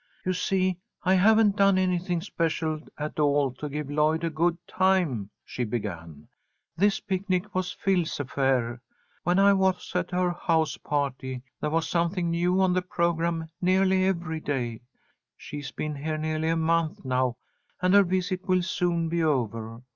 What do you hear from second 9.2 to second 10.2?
When I was at